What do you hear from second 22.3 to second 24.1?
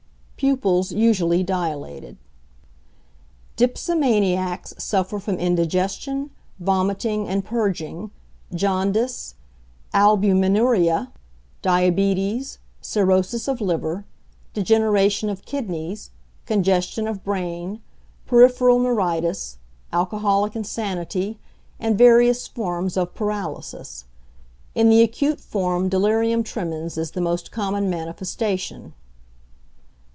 forms of paralysis.